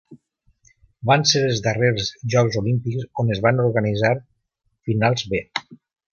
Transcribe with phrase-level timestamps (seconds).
[1.09, 4.13] Van ser els darrers Jocs Olímpics on es van organitzar
[4.91, 5.45] finals B.